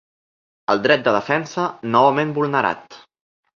El 0.73 0.81
dret 0.85 1.03
de 1.09 1.13
defensa, 1.17 1.67
novament 1.99 2.35
vulnerat. 2.41 3.01